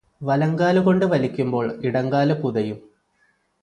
വലങ്കാലുകൊണ്ട് 0.21 1.05
വലിക്കുമ്പോള് 1.05 1.73
ഇടങ്കാലു 1.85 2.33
പുതയും 2.33 2.79